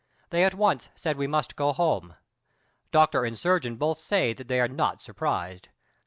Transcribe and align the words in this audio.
They 0.31 0.43
at 0.45 0.55
once 0.55 0.89
said 0.95 1.15
we 1.15 1.27
must 1.27 1.55
go 1.55 1.73
home. 1.73 2.15
Doctor 2.91 3.23
and 3.23 3.37
surgeon 3.37 3.75
both 3.75 3.99
say 3.99 4.33
that 4.33 4.47
they 4.47 4.59
are 4.59 4.67
not 4.67 5.03
surprised. 5.03 5.69